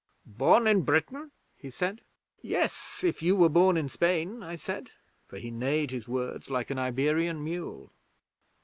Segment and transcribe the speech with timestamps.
[0.25, 2.01] '"Born in Britain?" he said.
[2.41, 4.89] '"Yes, if you were born in Spain," I said,
[5.27, 7.91] for he neighed his words like an Iberian mule.